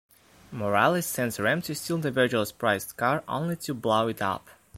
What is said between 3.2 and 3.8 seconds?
only to